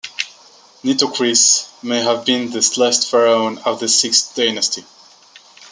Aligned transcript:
Nitocris 0.83 1.69
may 1.83 2.01
have 2.01 2.25
been 2.25 2.49
the 2.49 2.75
last 2.79 3.07
pharaoh 3.07 3.55
of 3.59 3.79
the 3.79 3.87
sixth 3.87 4.33
dynasty. 4.33 4.83